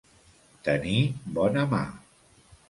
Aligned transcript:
Tenir 0.69 1.03
bona 1.37 1.67
mà. 1.75 1.83